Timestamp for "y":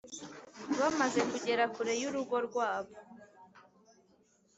2.01-2.03